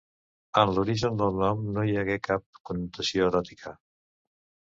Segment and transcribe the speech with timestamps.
[0.61, 3.75] En l'origen del nom no hi hagué cap connotació eròtica.